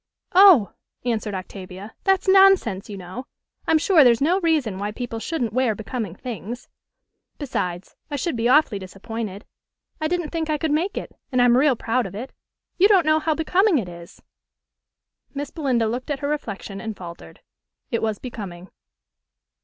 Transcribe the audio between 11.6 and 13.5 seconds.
proud of it. You don't know how